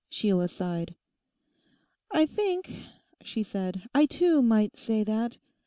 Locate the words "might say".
4.41-5.03